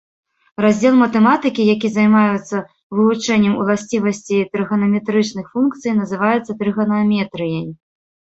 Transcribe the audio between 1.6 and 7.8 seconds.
які займаецца вывучэннем уласцівасцей трыганаметрычных функцый, называецца трыганаметрыяй.